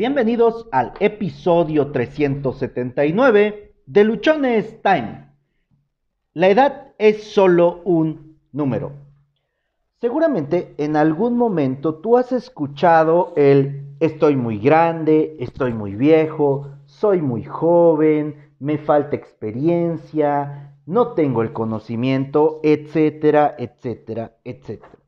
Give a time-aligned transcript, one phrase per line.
[0.00, 5.28] Bienvenidos al episodio 379 de Luchones Time.
[6.32, 8.92] La edad es solo un número.
[10.00, 17.20] Seguramente en algún momento tú has escuchado el estoy muy grande, estoy muy viejo, soy
[17.20, 24.98] muy joven, me falta experiencia, no tengo el conocimiento, etcétera, etcétera, etcétera.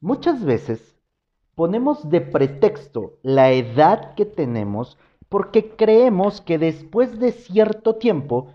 [0.00, 0.95] Muchas veces
[1.56, 4.98] ponemos de pretexto la edad que tenemos
[5.28, 8.48] porque creemos que después de cierto tiempo,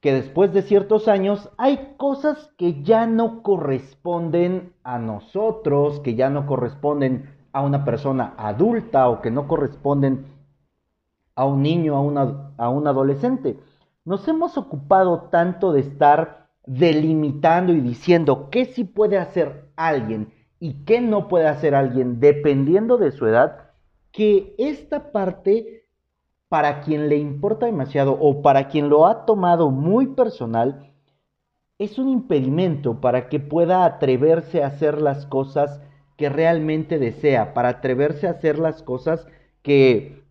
[0.00, 6.30] que después de ciertos años, hay cosas que ya no corresponden a nosotros, que ya
[6.30, 10.24] no corresponden a una persona adulta o que no corresponden
[11.34, 13.58] a un niño, a, a un adolescente.
[14.04, 20.84] Nos hemos ocupado tanto de estar delimitando y diciendo qué sí puede hacer alguien y
[20.84, 23.70] qué no puede hacer alguien dependiendo de su edad,
[24.12, 25.88] que esta parte,
[26.48, 30.92] para quien le importa demasiado o para quien lo ha tomado muy personal,
[31.78, 35.80] es un impedimento para que pueda atreverse a hacer las cosas
[36.16, 39.26] que realmente desea, para atreverse a hacer las cosas
[39.62, 40.22] que,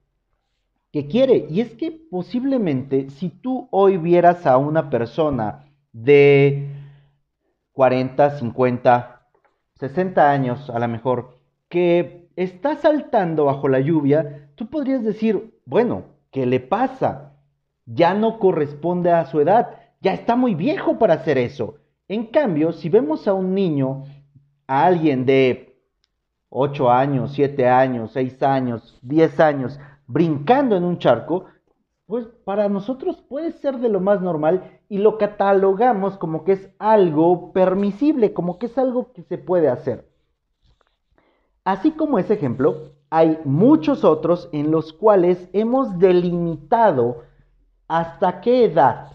[0.94, 1.46] que quiere.
[1.50, 6.70] Y es que posiblemente si tú hoy vieras a una persona de
[7.74, 9.21] 40, 50,
[9.82, 16.04] 60 años a lo mejor, que está saltando bajo la lluvia, tú podrías decir, bueno,
[16.30, 17.34] ¿qué le pasa?
[17.88, 21.80] Ya no corresponde a su edad, ya está muy viejo para hacer eso.
[22.08, 24.04] En cambio, si vemos a un niño,
[24.68, 25.76] a alguien de
[26.50, 31.46] 8 años, 7 años, 6 años, 10 años, brincando en un charco,
[32.12, 36.70] pues para nosotros puede ser de lo más normal y lo catalogamos como que es
[36.78, 40.10] algo permisible, como que es algo que se puede hacer.
[41.64, 47.22] Así como ese ejemplo, hay muchos otros en los cuales hemos delimitado
[47.88, 49.14] hasta qué edad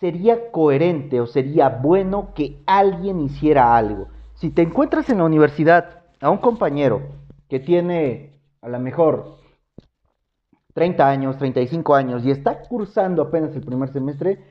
[0.00, 4.08] sería coherente o sería bueno que alguien hiciera algo.
[4.34, 7.02] Si te encuentras en la universidad a un compañero
[7.48, 8.32] que tiene
[8.62, 9.43] a lo mejor
[10.74, 14.44] 30 años, 35 años y está cursando apenas el primer semestre,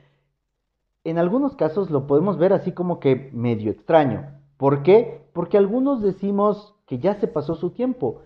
[1.04, 4.40] en algunos casos lo podemos ver así como que medio extraño.
[4.56, 5.28] ¿Por qué?
[5.34, 8.22] Porque algunos decimos que ya se pasó su tiempo.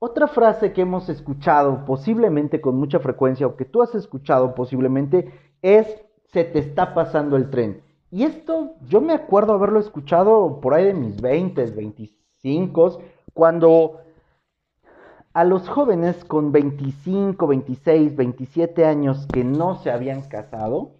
[0.00, 5.32] Otra frase que hemos escuchado posiblemente con mucha frecuencia o que tú has escuchado posiblemente
[5.62, 5.86] es
[6.32, 7.82] se te está pasando el tren.
[8.10, 12.98] Y esto yo me acuerdo haberlo escuchado por ahí de mis 20, 25,
[13.34, 14.00] cuando
[15.32, 20.92] a los jóvenes con 25, 26, 27 años que no se habían casado,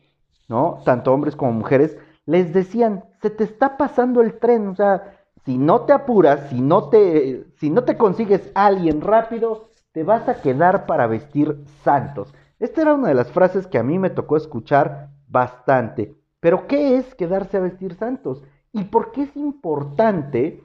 [0.49, 0.81] ¿no?
[0.85, 1.97] Tanto hombres como mujeres,
[2.27, 6.61] les decían, se te está pasando el tren, o sea, si no te apuras, si
[6.61, 11.65] no te, si no te consigues a alguien rápido, te vas a quedar para vestir
[11.83, 12.35] santos.
[12.59, 16.17] Esta era una de las frases que a mí me tocó escuchar bastante.
[16.41, 18.43] Pero ¿qué es quedarse a vestir santos?
[18.73, 20.63] ¿Y por qué es importante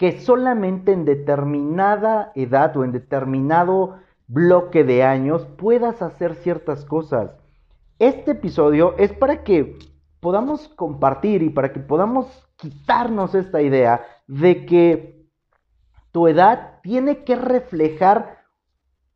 [0.00, 7.36] que solamente en determinada edad o en determinado bloque de años puedas hacer ciertas cosas.
[7.98, 9.78] Este episodio es para que
[10.20, 15.28] podamos compartir y para que podamos quitarnos esta idea de que
[16.12, 18.38] tu edad tiene que reflejar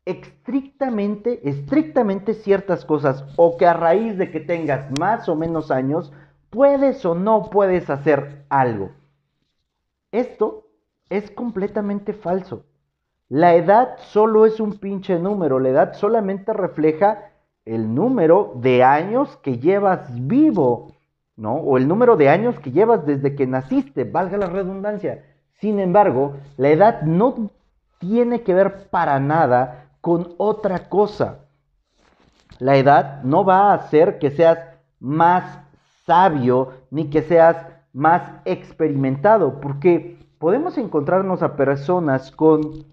[0.05, 6.13] estrictamente, estrictamente ciertas cosas o que a raíz de que tengas más o menos años
[6.51, 8.91] puedes o no puedes hacer algo.
[10.11, 10.64] Esto
[11.09, 12.65] es completamente falso.
[13.29, 17.31] La edad solo es un pinche número, la edad solamente refleja
[17.65, 20.93] el número de años que llevas vivo,
[21.35, 21.55] ¿no?
[21.55, 25.25] O el número de años que llevas desde que naciste, valga la redundancia.
[25.59, 27.49] Sin embargo, la edad no
[27.99, 31.45] tiene que ver para nada con otra cosa.
[32.59, 34.59] La edad no va a hacer que seas
[34.99, 35.59] más
[36.05, 37.57] sabio ni que seas
[37.91, 42.85] más experimentado, porque podemos encontrarnos a personas con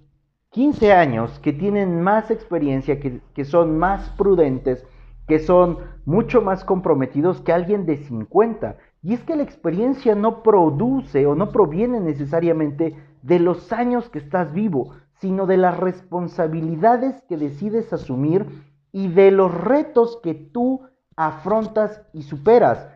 [0.52, 4.86] 15 años que tienen más experiencia, que, son más prudentes,
[5.28, 5.76] que son
[6.06, 8.78] mucho más comprometidos que alguien de 50.
[9.02, 14.20] Y es que la experiencia no produce o no proviene necesariamente de los años que
[14.20, 18.46] estás vivo, sino de las responsabilidades que decides asumir
[18.92, 22.88] y de los retos que tú afrontas y superas.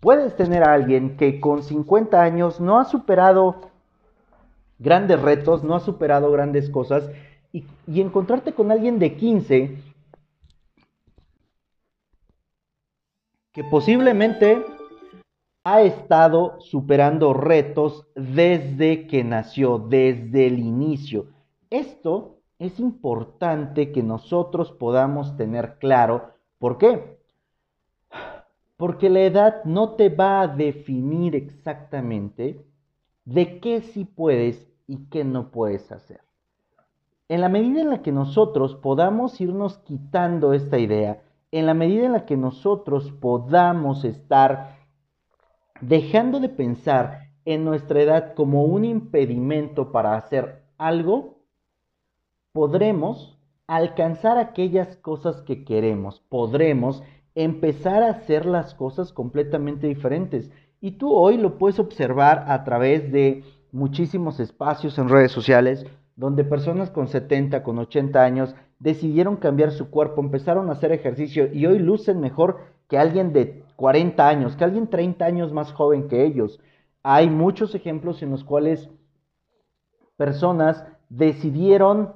[0.00, 3.69] Puedes tener a alguien que con 50 años no ha superado
[4.80, 7.08] grandes retos, no has superado grandes cosas
[7.52, 9.78] y, encontrarte con alguien de 15
[13.52, 14.64] que posiblemente
[15.64, 21.26] ha estado superando retos desde que nació, desde el inicio.
[21.68, 27.18] Esto es importante que nosotros podamos tener claro por qué.
[28.76, 32.64] Porque la edad no te va a definir exactamente
[33.24, 36.20] de qué sí puedes y qué no puedes hacer.
[37.28, 41.22] En la medida en la que nosotros podamos irnos quitando esta idea,
[41.52, 44.78] en la medida en la que nosotros podamos estar
[45.80, 51.38] dejando de pensar en nuestra edad como un impedimento para hacer algo,
[52.50, 53.38] podremos
[53.68, 57.04] alcanzar aquellas cosas que queremos, podremos
[57.36, 60.50] empezar a hacer las cosas completamente diferentes.
[60.80, 65.86] Y tú hoy lo puedes observar a través de muchísimos espacios en redes sociales
[66.20, 71.50] donde personas con 70, con 80 años decidieron cambiar su cuerpo, empezaron a hacer ejercicio
[71.52, 72.58] y hoy lucen mejor
[72.88, 76.60] que alguien de 40 años, que alguien 30 años más joven que ellos.
[77.02, 78.90] Hay muchos ejemplos en los cuales
[80.18, 82.14] personas decidieron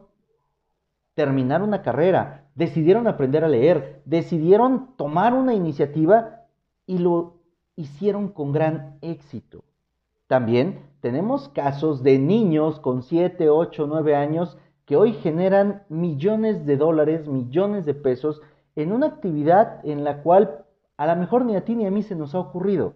[1.14, 6.42] terminar una carrera, decidieron aprender a leer, decidieron tomar una iniciativa
[6.86, 7.38] y lo
[7.76, 9.64] hicieron con gran éxito.
[10.34, 16.76] También tenemos casos de niños con 7, 8, 9 años que hoy generan millones de
[16.76, 18.42] dólares, millones de pesos
[18.74, 20.64] en una actividad en la cual
[20.96, 22.94] a lo mejor ni a ti ni a mí se nos ha ocurrido.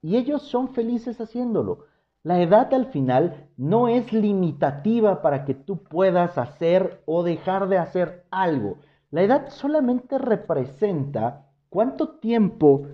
[0.00, 1.84] Y ellos son felices haciéndolo.
[2.24, 7.78] La edad al final no es limitativa para que tú puedas hacer o dejar de
[7.78, 8.78] hacer algo.
[9.12, 12.88] La edad solamente representa cuánto tiempo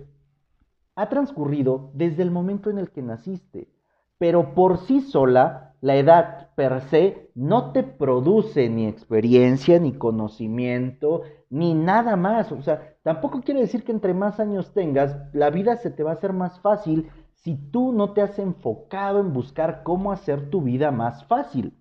[0.93, 3.78] ha transcurrido desde el momento en el que naciste.
[4.19, 11.21] Pero por sí sola, la edad per se no te produce ni experiencia, ni conocimiento,
[11.49, 12.51] ni nada más.
[12.51, 16.11] O sea, tampoco quiere decir que entre más años tengas, la vida se te va
[16.11, 20.61] a hacer más fácil si tú no te has enfocado en buscar cómo hacer tu
[20.61, 21.73] vida más fácil.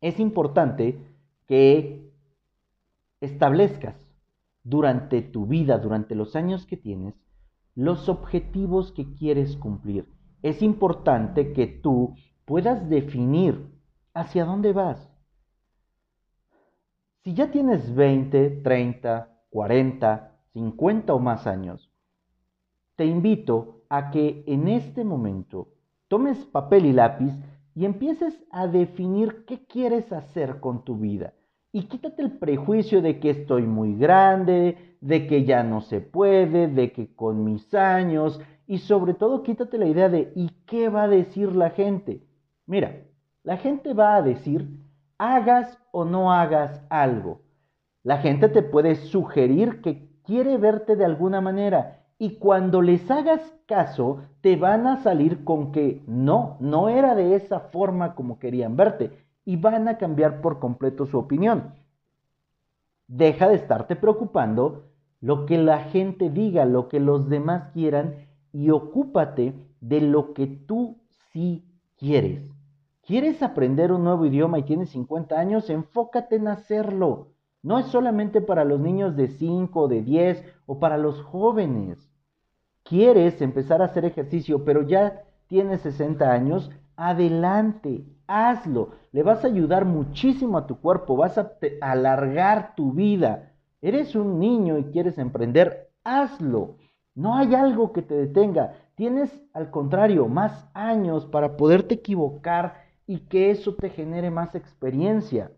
[0.00, 0.98] Es importante
[1.46, 2.10] que
[3.20, 3.94] establezcas
[4.64, 7.14] durante tu vida, durante los años que tienes,
[7.76, 10.15] los objetivos que quieres cumplir.
[10.42, 13.70] Es importante que tú puedas definir
[14.14, 15.10] hacia dónde vas.
[17.22, 21.90] Si ya tienes 20, 30, 40, 50 o más años,
[22.94, 25.68] te invito a que en este momento
[26.08, 27.32] tomes papel y lápiz
[27.74, 31.34] y empieces a definir qué quieres hacer con tu vida.
[31.76, 36.68] Y quítate el prejuicio de que estoy muy grande, de que ya no se puede,
[36.68, 41.02] de que con mis años, y sobre todo quítate la idea de ¿y qué va
[41.02, 42.22] a decir la gente?
[42.64, 43.02] Mira,
[43.42, 44.70] la gente va a decir
[45.18, 47.42] hagas o no hagas algo.
[48.02, 53.54] La gente te puede sugerir que quiere verte de alguna manera y cuando les hagas
[53.66, 58.76] caso, te van a salir con que no, no era de esa forma como querían
[58.76, 61.72] verte y van a cambiar por completo su opinión.
[63.06, 64.90] Deja de estarte preocupando
[65.20, 70.48] lo que la gente diga, lo que los demás quieran y ocúpate de lo que
[70.48, 70.98] tú
[71.32, 71.64] sí
[71.96, 72.50] quieres.
[73.02, 75.70] ¿Quieres aprender un nuevo idioma y tienes 50 años?
[75.70, 77.28] Enfócate en hacerlo.
[77.62, 82.10] No es solamente para los niños de 5, de 10 o para los jóvenes.
[82.82, 86.70] ¿Quieres empezar a hacer ejercicio pero ya tienes 60 años?
[86.96, 88.90] Adelante, hazlo.
[89.12, 93.52] Le vas a ayudar muchísimo a tu cuerpo, vas a alargar tu vida.
[93.82, 96.76] Eres un niño y quieres emprender, hazlo.
[97.14, 98.74] No hay algo que te detenga.
[98.94, 105.50] Tienes, al contrario, más años para poderte equivocar y que eso te genere más experiencia.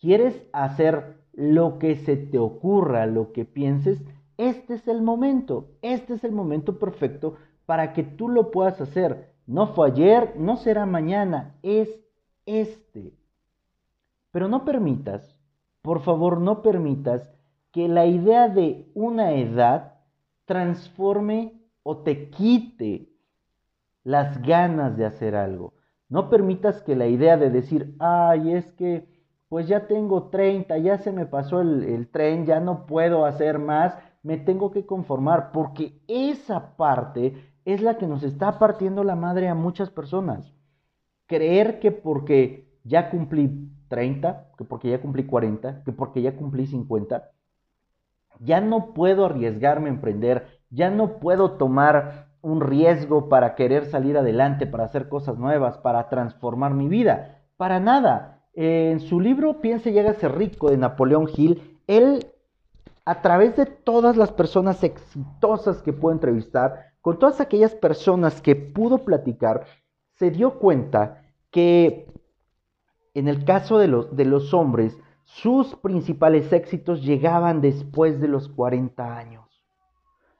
[0.00, 4.02] ¿Quieres hacer lo que se te ocurra, lo que pienses?
[4.36, 9.33] Este es el momento, este es el momento perfecto para que tú lo puedas hacer.
[9.46, 11.88] No fue ayer, no será mañana, es
[12.46, 13.12] este.
[14.30, 15.38] Pero no permitas,
[15.82, 17.30] por favor, no permitas
[17.70, 19.94] que la idea de una edad
[20.44, 23.08] transforme o te quite
[24.02, 25.74] las ganas de hacer algo.
[26.08, 29.08] No permitas que la idea de decir, ay, es que
[29.48, 33.96] pues ya tengo 30, ya se me pasó el, tren, ya no puedo hacer más,
[34.22, 39.48] me tengo que conformar, porque esa parte es la que nos está partiendo la madre
[39.48, 40.52] a muchas personas.
[41.26, 46.66] Creer que porque ya cumplí 30, que porque ya cumplí 40, que porque ya cumplí
[46.66, 47.30] 50,
[48.40, 54.18] ya no puedo arriesgarme a emprender, ya no puedo tomar un riesgo para querer salir
[54.18, 57.40] adelante, para hacer cosas nuevas, para transformar mi vida.
[57.56, 62.26] Para nada en su libro Piense y hágase rico de Napoleón Hill, él,
[63.04, 68.56] a través de todas las personas exitosas que pudo entrevistar, con todas aquellas personas que
[68.56, 69.66] pudo platicar,
[70.14, 71.20] se dio cuenta
[71.50, 72.06] que
[73.12, 78.48] en el caso de los, de los hombres, sus principales éxitos llegaban después de los
[78.48, 79.44] 40 años.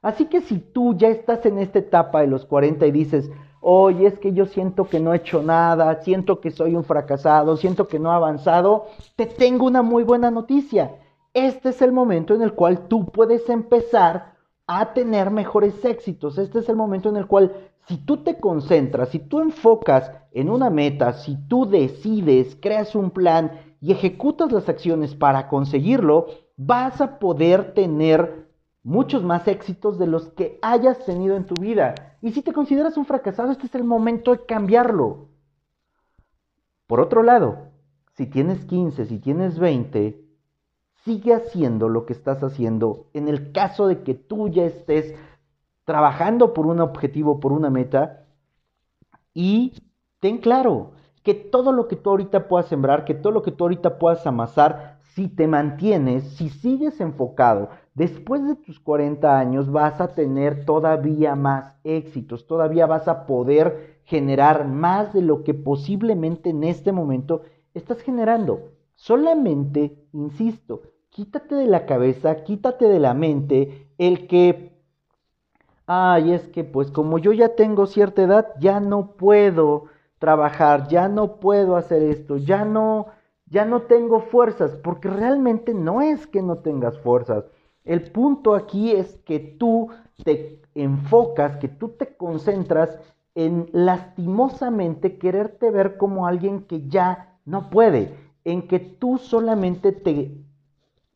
[0.00, 3.30] Así que si tú ya estás en esta etapa de los 40 y dices,
[3.60, 7.58] oye, es que yo siento que no he hecho nada, siento que soy un fracasado,
[7.58, 10.96] siento que no he avanzado, te tengo una muy buena noticia.
[11.34, 14.33] Este es el momento en el cual tú puedes empezar
[14.66, 16.38] a tener mejores éxitos.
[16.38, 17.52] Este es el momento en el cual
[17.86, 23.10] si tú te concentras, si tú enfocas en una meta, si tú decides, creas un
[23.10, 28.48] plan y ejecutas las acciones para conseguirlo, vas a poder tener
[28.82, 31.94] muchos más éxitos de los que hayas tenido en tu vida.
[32.22, 35.28] Y si te consideras un fracasado, este es el momento de cambiarlo.
[36.86, 37.70] Por otro lado,
[38.16, 40.23] si tienes 15, si tienes 20,
[41.04, 45.14] sigue haciendo lo que estás haciendo en el caso de que tú ya estés
[45.84, 48.26] trabajando por un objetivo, por una meta.
[49.34, 49.74] Y
[50.20, 50.92] ten claro
[51.22, 54.26] que todo lo que tú ahorita puedas sembrar, que todo lo que tú ahorita puedas
[54.26, 60.64] amasar, si te mantienes, si sigues enfocado, después de tus 40 años vas a tener
[60.64, 66.92] todavía más éxitos, todavía vas a poder generar más de lo que posiblemente en este
[66.92, 67.42] momento
[67.74, 68.72] estás generando.
[68.94, 70.82] Solamente, insisto,
[71.14, 74.72] quítate de la cabeza, quítate de la mente el que,
[75.86, 79.84] ay, es que pues como yo ya tengo cierta edad, ya no puedo
[80.18, 83.06] trabajar, ya no puedo hacer esto, ya no
[83.46, 87.44] ya no tengo fuerzas, porque realmente no es que no tengas fuerzas.
[87.84, 89.90] El punto aquí es que tú
[90.24, 92.98] te enfocas, que tú te concentras
[93.36, 100.44] en lastimosamente quererte ver como alguien que ya no puede, en que tú solamente te,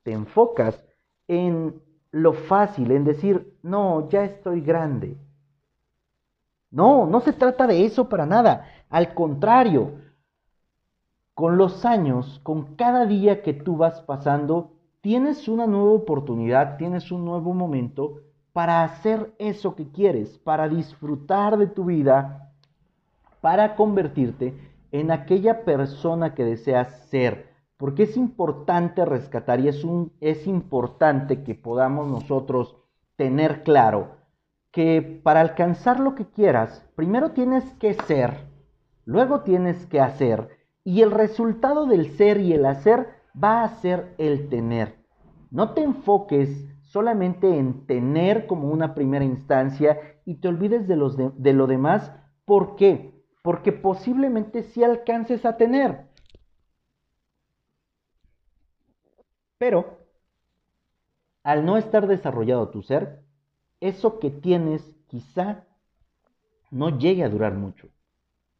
[0.08, 0.82] te enfocas
[1.26, 5.18] en lo fácil, en decir, no, ya estoy grande.
[6.70, 8.64] No, no se trata de eso para nada.
[8.88, 10.00] Al contrario,
[11.34, 14.72] con los años, con cada día que tú vas pasando,
[15.02, 18.22] tienes una nueva oportunidad, tienes un nuevo momento
[18.54, 22.50] para hacer eso que quieres, para disfrutar de tu vida,
[23.42, 24.54] para convertirte
[24.90, 27.47] en aquella persona que deseas ser.
[27.78, 32.76] Porque es importante rescatar y es, importante que podamos nosotros
[33.14, 34.16] tener claro
[34.72, 38.48] que para alcanzar lo que quieras, primero tienes que ser,
[39.04, 44.12] luego tienes que hacer y el resultado del ser y el hacer va a ser
[44.18, 44.96] el tener.
[45.52, 51.52] No te enfoques solamente en tener como una primera instancia y te olvides de, de,
[51.52, 52.12] lo demás.
[52.44, 53.22] ¿Por qué?
[53.42, 56.07] Porque posiblemente sí alcances a tener.
[59.58, 59.98] Pero,
[61.42, 63.22] al no estar desarrollado tu ser,
[63.80, 65.64] eso que tienes quizá
[66.70, 67.88] no llegue a durar mucho.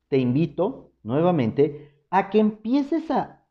[0.08, 3.44] Te invito nuevamente a que empieces a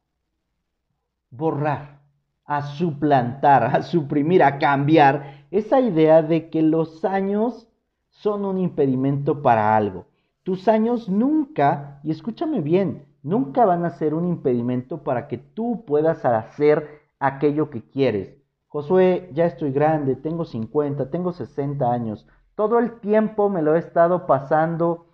[1.30, 2.02] borrar,
[2.46, 7.68] a suplantar, a suprimir, a cambiar esa idea de que los años
[8.10, 10.08] son un impedimento para algo.
[10.44, 15.84] Tus años nunca, y escúchame bien, nunca van a ser un impedimento para que tú
[15.86, 18.38] puedas hacer aquello que quieres.
[18.68, 22.28] Josué, ya estoy grande, tengo 50, tengo 60 años.
[22.56, 25.08] Todo el tiempo me lo he estado pasando,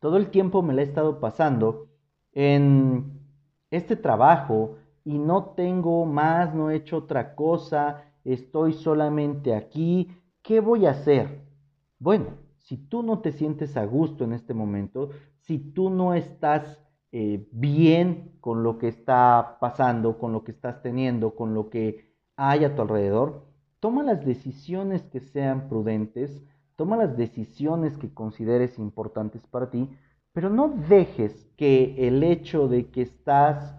[0.00, 1.88] todo el tiempo me lo he estado pasando
[2.32, 3.20] en
[3.70, 10.10] este trabajo y no tengo más, no he hecho otra cosa, estoy solamente aquí,
[10.42, 11.42] ¿qué voy a hacer?
[11.98, 12.26] Bueno,
[12.58, 16.80] si tú no te sientes a gusto en este momento, si tú no estás
[17.18, 22.12] eh, bien con lo que está pasando, con lo que estás teniendo, con lo que
[22.36, 23.46] hay a tu alrededor,
[23.80, 26.44] toma las decisiones que sean prudentes,
[26.76, 29.88] toma las decisiones que consideres importantes para ti,
[30.34, 33.74] pero no dejes que el hecho de que estás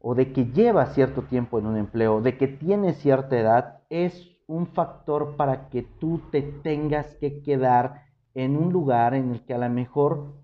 [0.00, 4.36] o de que llevas cierto tiempo en un empleo, de que tienes cierta edad, es
[4.48, 8.02] un factor para que tú te tengas que quedar
[8.34, 10.41] en un lugar en el que a lo mejor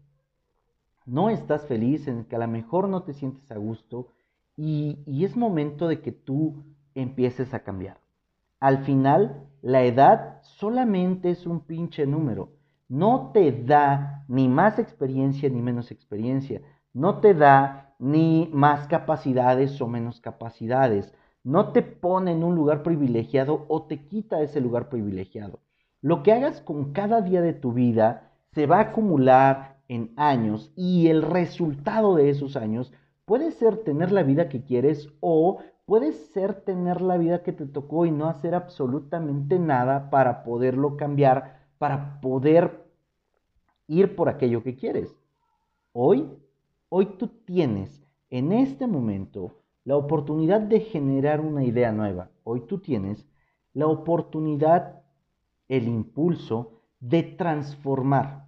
[1.09, 4.13] no estás feliz, en el que a lo mejor no te sientes a gusto
[4.57, 7.99] y, y es momento de que tú empieces a cambiar.
[8.61, 15.49] Al final, la edad solamente es un pinche número no te da ni más experiencia
[15.51, 16.63] ni menos experiencia,
[16.95, 21.13] no te da ni más capacidades o menos capacidades,
[21.45, 25.61] no te pone en un lugar privilegiado o te quita ese lugar privilegiado.
[26.01, 30.73] Lo que hagas con cada día de tu vida se va a acumular en años
[30.77, 32.93] y el resultado de esos años
[33.25, 37.67] puede ser tener la vida que quieres o puede ser tener la vida que te
[37.67, 42.87] tocó y no hacer absolutamente nada para poderlo cambiar para poder
[43.87, 45.17] ir por aquello que quieres.
[45.93, 46.29] Hoy
[46.91, 52.31] Hoy tú tienes en este momento la oportunidad de generar una idea nueva.
[52.45, 53.29] Hoy tú tienes
[53.75, 55.03] la oportunidad,
[55.69, 58.48] el impulso de transformar,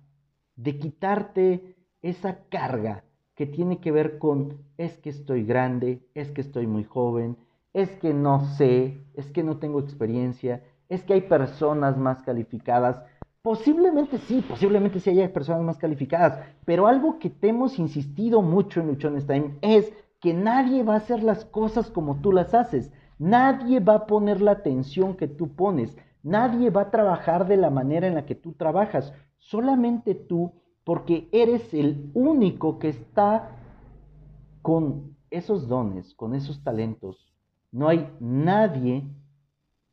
[0.62, 6.42] de quitarte esa carga que tiene que ver con es que estoy grande, es que
[6.42, 7.38] estoy muy joven,
[7.72, 13.02] es que no sé, es que no tengo experiencia, es que hay personas más calificadas.
[13.40, 18.80] Posiblemente sí, posiblemente sí haya personas más calificadas, pero algo que te hemos insistido mucho
[18.80, 22.92] en Luchones Time es que nadie va a hacer las cosas como tú las haces.
[23.18, 25.96] Nadie va a poner la atención que tú pones.
[26.22, 29.14] Nadie va a trabajar de la manera en la que tú trabajas.
[29.40, 30.52] Solamente tú,
[30.84, 33.56] porque eres el único que está
[34.62, 37.32] con esos dones, con esos talentos.
[37.72, 39.04] No hay nadie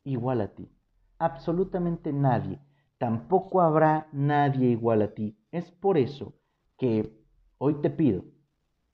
[0.04, 0.70] igual a ti.
[1.18, 2.60] Absolutamente nadie.
[2.98, 5.38] Tampoco habrá nadie igual a ti.
[5.52, 6.34] Es por eso
[6.78, 7.24] que
[7.58, 8.24] hoy te pido,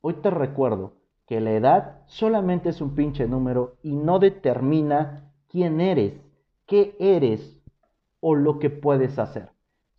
[0.02, 5.80] hoy te recuerdo que la edad solamente es un pinche número y no determina quién
[5.80, 6.14] eres,
[6.66, 7.60] qué eres
[8.20, 9.53] o lo que puedes hacer.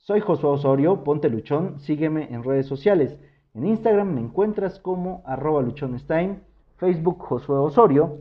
[0.07, 3.19] Soy Josué Osorio, ponte luchón, sígueme en redes sociales.
[3.55, 6.43] En Instagram me encuentras como arroba luchonestime,
[6.77, 8.19] Facebook Josué Osorio.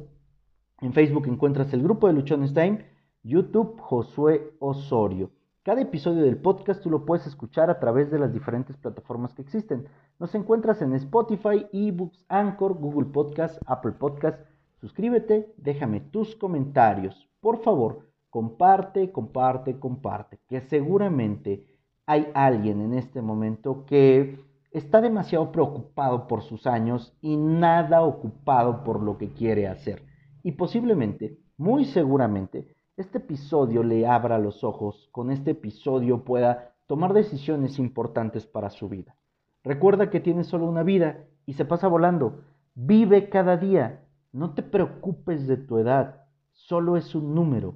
[0.79, 2.85] En Facebook encuentras el grupo de Luchonestime,
[3.21, 5.31] YouTube Josué Osorio.
[5.61, 9.41] Cada episodio del podcast tú lo puedes escuchar a través de las diferentes plataformas que
[9.41, 9.89] existen.
[10.19, 14.39] Nos encuentras en Spotify, eBooks, Anchor, Google Podcast, Apple Podcast.
[14.79, 17.27] Suscríbete, déjame tus comentarios.
[17.41, 20.39] Por favor, comparte, comparte, comparte.
[20.47, 21.72] Que seguramente
[22.05, 24.39] hay alguien en este momento que
[24.71, 30.03] está demasiado preocupado por sus años y nada ocupado por lo que quiere hacer.
[30.43, 37.13] Y posiblemente, muy seguramente, este episodio le abra los ojos, con este episodio pueda tomar
[37.13, 39.15] decisiones importantes para su vida.
[39.63, 42.41] Recuerda que tienes solo una vida y se pasa volando.
[42.75, 44.05] Vive cada día.
[44.31, 47.75] No te preocupes de tu edad, solo es un número.